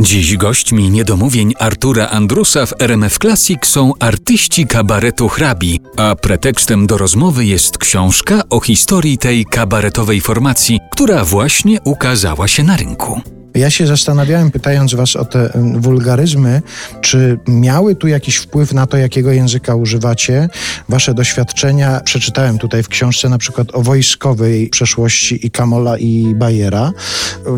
[0.00, 6.98] Dziś gośćmi niedomówień Artura Andrusa w RMF Classic są artyści kabaretu hrabi, a pretekstem do
[6.98, 13.20] rozmowy jest książka o historii tej kabaretowej formacji, która właśnie ukazała się na rynku.
[13.54, 16.62] Ja się zastanawiałem, pytając Was o te mm, wulgaryzmy,
[17.00, 20.48] czy miały tu jakiś wpływ na to, jakiego języka używacie,
[20.88, 22.00] Wasze doświadczenia.
[22.04, 26.92] Przeczytałem tutaj w książce na przykład o wojskowej przeszłości i Kamola i Bajera.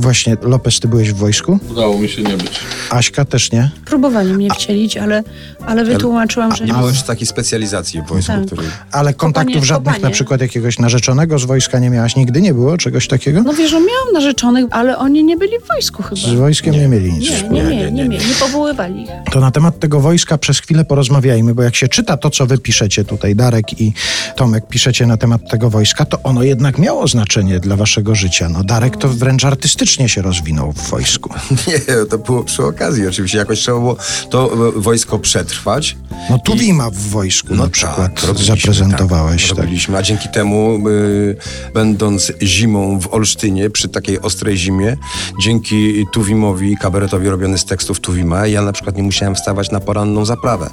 [0.01, 1.59] Właśnie, Lopez, ty byłeś w wojsku?
[1.71, 2.61] Udało mi się nie być.
[2.91, 3.71] Aśka też nie?
[3.85, 5.23] Próbowali mnie wcielić, ale,
[5.67, 6.77] ale wytłumaczyłam, że Nie nie.
[6.79, 8.47] było jeszcze takiej specjalizacji w wojsku, Tak.
[8.47, 8.63] który...
[8.93, 10.05] Ale kontaktów Kopanie, żadnych, kopanie.
[10.05, 12.17] na przykład jakiegoś narzeczonego z wojska nie miałaś?
[12.17, 13.43] Nigdy nie było czegoś takiego?
[13.43, 16.21] No wiesz, że miałam narzeczonych, ale oni nie byli w wojsku chyba.
[16.21, 17.71] Z wojskiem nie, mieli nic Nie, wspólnego.
[17.71, 19.09] nie, nie, nie, nie, nie powoływali ich.
[19.33, 22.59] To na temat tego wojska przez chwilę porozmawiajmy, bo jak się czyta to, co wy
[22.59, 23.93] piszecie tutaj, Darek i
[24.37, 28.49] Tomek piszecie na temat tego wojska, to ono jednak miało znaczenie dla waszego życia.
[28.49, 31.31] No Darek to wręcz artystycznie się rozwinął w wojsku.
[31.69, 33.39] Nie, to było przy okazji oczywiście.
[33.39, 33.97] Jakoś trzeba było
[34.31, 35.97] to e, wojsko przetrwać.
[36.31, 39.43] No Tuwima w wojsku na przykład tak, robiliśmy, zaprezentowałeś.
[39.43, 41.37] Tak, Tak, robiliśmy, a dzięki temu, y,
[41.75, 44.97] będąc zimą w Olsztynie, przy takiej ostrej zimie,
[45.41, 50.25] dzięki Tuwimowi, kabaretowi robiony z tekstów Tuwima, ja na przykład nie musiałem wstawać na poranną
[50.25, 50.71] zaprawę.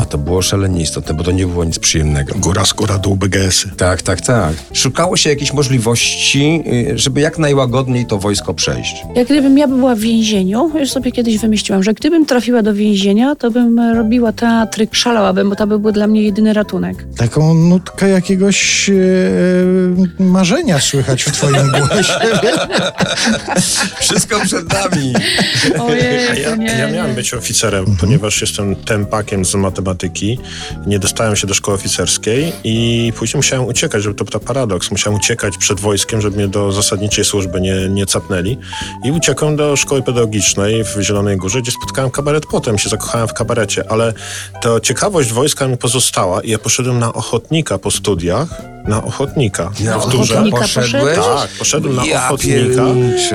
[0.00, 2.34] A to było szalenie istotne, bo to nie było nic przyjemnego.
[2.38, 3.68] Góra, skóra, dół, BGS-y.
[3.76, 4.52] Tak, tak, tak.
[4.72, 8.96] Szukało się jakiejś możliwości, y, żeby jak najłagodniej to wojsko przejść.
[9.14, 13.34] Jak gdybym ja była w więzieniu, już sobie kiedyś wymyśliłam, że gdybym trafiła do więzienia,
[13.34, 17.06] to bym e, robiła teatry, szalałabym, bo to by był dla mnie jedyny ratunek.
[17.16, 18.94] Taką nutkę jakiegoś e,
[20.22, 22.12] marzenia słychać w twoim głosie.
[24.00, 25.12] Wszystko przed nami.
[25.80, 29.87] Ojej, ja, ja miałem być oficerem, ponieważ jestem tempakiem z matematyki.
[30.86, 34.90] Nie dostałem się do szkoły oficerskiej i później musiałem uciekać, żeby to był paradoks.
[34.90, 38.58] Musiałem uciekać przed wojskiem, żeby mnie do zasadniczej służby nie, nie capnęli.
[39.04, 42.78] I uciekłem do szkoły pedagogicznej w Zielonej Górze, gdzie spotkałem kabaret potem.
[42.78, 44.12] Się zakochałem w kabarecie, ale
[44.62, 48.77] ta ciekawość wojska mi pozostała i ja poszedłem na ochotnika po studiach.
[48.88, 49.70] Na ochotnika.
[49.84, 50.34] Na Powtórzę.
[50.34, 51.16] ochotnika poszedłeś?
[51.16, 52.84] Tak, poszedłem na Ja ochotnika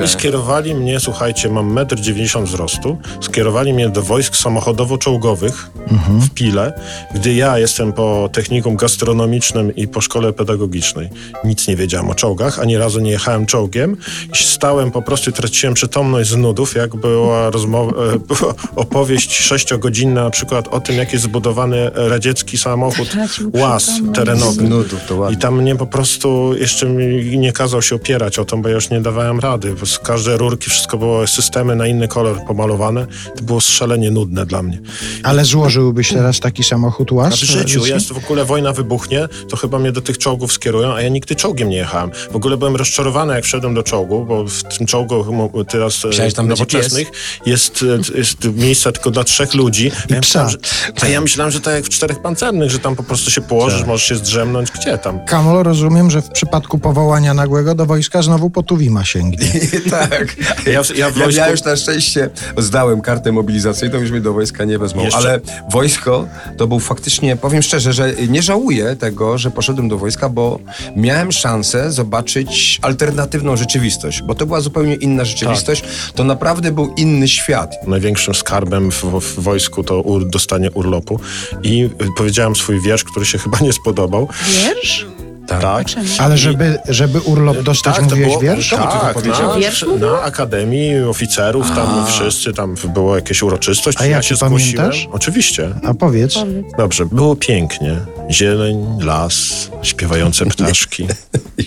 [0.04, 5.70] i skierowali mnie, słuchajcie, mam 1,90 m wzrostu, skierowali mnie do wojsk samochodowo-czołgowych
[6.08, 6.72] w Pile,
[7.14, 11.10] gdy ja jestem po technikum gastronomicznym i po szkole pedagogicznej.
[11.44, 13.96] Nic nie wiedziałem o czołgach, ani razu nie jechałem czołgiem.
[14.32, 19.36] I Stałem po prostu i traciłem przytomność z nudów, jak była, rozmowa, e, była opowieść
[19.36, 24.62] sześciogodzinna na przykład o tym, jak jest zbudowany radziecki samochód Tracił łaz terenowy.
[24.62, 25.36] Nudów to ładnie.
[25.44, 28.74] I tam mnie po prostu jeszcze mi nie kazał się opierać o to, bo ja
[28.74, 29.74] już nie dawałem rady.
[29.80, 33.06] Bo z każde rurki, wszystko było systemy na inny kolor pomalowane.
[33.36, 34.80] To było szalenie nudne dla mnie.
[35.22, 37.34] Ale złożyłbyś teraz taki samochód A łaz?
[37.34, 41.02] w życiu jest w ogóle wojna wybuchnie, to chyba mnie do tych czołgów skierują, a
[41.02, 42.10] ja nigdy czołgiem nie jechałem.
[42.30, 45.24] W ogóle byłem rozczarowany, jak wszedłem do czołgu, bo w tym czołgu
[45.68, 47.10] teraz e, Myślałeś, tam nowoczesnych
[47.46, 47.84] jest,
[48.14, 49.90] e, jest miejsce tylko dla trzech ludzi.
[50.10, 50.44] A ja, psa.
[50.44, 50.58] myślałem, że,
[51.02, 53.78] a ja myślałem, że tak jak w czterech pancernych, że tam po prostu się położysz,
[53.78, 53.88] Tak.
[53.88, 54.70] możesz się zdrzemnąć.
[54.70, 55.24] Gdzie tam?
[55.34, 59.46] Kamol, rozumiem, że w przypadku powołania nagłego do wojska znowu po Tuwima sięgnie.
[59.90, 60.36] tak.
[60.66, 61.32] Ja, ja wojsku...
[61.36, 65.02] ja już na szczęście zdałem kartę mobilizacyjną, już mnie do wojska nie wezmą.
[65.02, 65.40] Jeszcze- Ale
[65.70, 70.58] wojsko to był faktycznie, powiem szczerze, że nie żałuję tego, że poszedłem do wojska, bo
[70.96, 75.84] miałem szansę zobaczyć alternatywną rzeczywistość, bo to była zupełnie inna rzeczywistość.
[76.14, 77.86] To naprawdę był inny świat.
[77.86, 81.20] największym skarbem w, w wojsku to ur, dostanie urlopu
[81.62, 84.28] i powiedziałem swój wiersz, który się chyba nie spodobał.
[84.48, 85.06] Wiersz?
[85.46, 85.86] Tak.
[85.86, 86.06] Czemu?
[86.18, 88.70] Ale żeby, żeby urlop dostać, to mówiłeś było, wiersz?
[88.70, 89.64] Tak, powiedziałeś?
[89.64, 93.98] Wiersz na, na Akademii Oficerów, tam wszyscy, tam była jakaś uroczystość.
[94.00, 94.90] A ja się zgłosiłem.
[95.12, 95.70] Oczywiście.
[95.84, 96.34] A powiedz.
[96.34, 96.66] Powiedz.
[96.78, 97.96] Dobrze, było pięknie.
[98.30, 101.06] Zieleń, las, śpiewające ptaszki.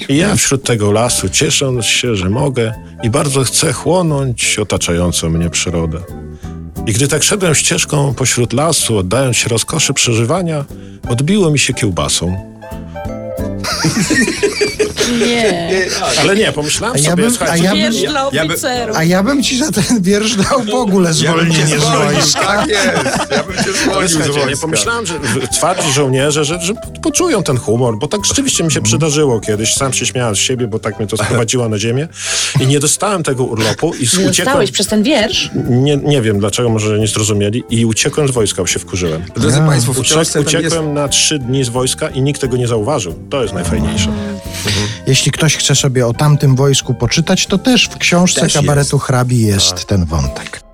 [0.10, 2.74] I ja wśród tego lasu, ciesząc się, że mogę
[3.04, 6.00] i bardzo chcę chłonąć otaczającą mnie przyrodę.
[6.88, 10.66] I gdy tak szedłem ścieżką pośród lasu, oddając się rozkoszy przeżywania,
[11.10, 12.57] odbiło mi się kiełbasą.
[15.20, 15.86] Nie.
[16.22, 18.54] Ale nie, pomyślałem A ja sobie, bym- słuchajcie, a ja bym- Wiersz dla ja by-
[18.54, 18.98] oficerów.
[18.98, 22.40] A ja bym ci za ten wiersz dał w ogóle zwolnienie z wojska.
[22.42, 22.86] Tak jest.
[23.32, 24.62] Ja bym cię zwolnił z słuchajcie, nie wojska.
[24.62, 25.14] pomyślałem, że
[25.54, 29.74] twardzi żołnierze, że, że poczują ten humor, bo tak rzeczywiście mi się przydarzyło kiedyś.
[29.74, 32.08] Sam się śmiałem z siebie, bo tak mnie to sprowadziło na ziemię
[32.62, 34.32] i nie dostałem tego urlopu i Nie uciekłem.
[34.36, 35.50] dostałeś przez ten wiersz?
[35.70, 39.24] Nie, nie wiem dlaczego, może nie zrozumieli i uciekłem z wojska, bo się wkurzyłem.
[39.36, 40.66] Drodzy Państwo, w Uciek, książce tam jest...
[40.66, 43.14] uciekłem na trzy dni z wojska i nikt tego nie zauważył.
[43.30, 44.10] To jest najfajniejsze.
[45.08, 49.42] Jeśli ktoś chce sobie o tamtym wojsku poczytać, to też w książce Też kabaretu hrabi
[49.42, 50.67] jest ten wątek.